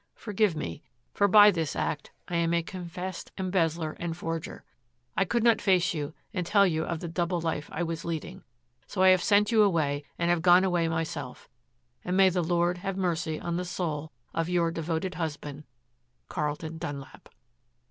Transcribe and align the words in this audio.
Forgive 0.15 0.55
me, 0.55 0.81
for 1.13 1.27
by 1.27 1.51
this 1.51 1.75
act 1.75 2.09
I 2.27 2.35
am 2.37 2.55
a 2.55 2.63
confessed 2.63 3.31
embezzler 3.37 3.91
and 3.99 4.17
forger. 4.17 4.63
I 5.15 5.25
could 5.25 5.43
not 5.43 5.61
face 5.61 5.93
you 5.93 6.15
and 6.33 6.43
tell 6.43 6.65
you 6.65 6.83
of 6.83 7.01
the 7.01 7.07
double 7.07 7.39
life 7.39 7.69
I 7.71 7.83
was 7.83 8.03
leading. 8.03 8.43
So 8.87 9.03
I 9.03 9.09
have 9.09 9.21
sent 9.21 9.51
you 9.51 9.61
away 9.61 10.03
and 10.17 10.31
have 10.31 10.41
gone 10.41 10.63
away 10.63 10.87
myself 10.87 11.47
and 12.03 12.17
may 12.17 12.29
the 12.29 12.41
Lord 12.41 12.79
have 12.79 12.97
mercy 12.97 13.39
on 13.39 13.57
the 13.57 13.63
soul 13.63 14.11
of 14.33 14.49
Your 14.49 14.71
devoted 14.71 15.13
husband, 15.13 15.65
CARLTON 16.29 16.79
DUNLAP. 16.79 17.29